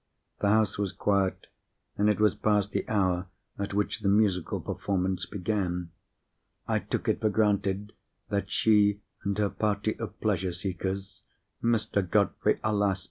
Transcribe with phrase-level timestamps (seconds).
[0.39, 1.45] The house was quiet,
[1.95, 3.27] and it was past the hour
[3.59, 5.91] at which the musical performance began.
[6.67, 7.93] I took it for granted
[8.29, 11.21] that she and her party of pleasure seekers
[11.61, 12.01] (Mr.
[12.01, 12.99] Godfrey, alas!